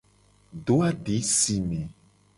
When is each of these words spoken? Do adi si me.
Do 0.65 0.75
adi 0.87 1.17
si 1.35 1.57
me. 1.67 1.81